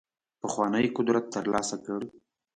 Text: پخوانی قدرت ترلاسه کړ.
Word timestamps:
پخوانی 0.41 0.85
قدرت 0.97 1.25
ترلاسه 1.35 1.77
کړ. 1.85 2.01